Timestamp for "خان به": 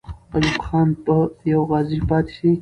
0.65-1.15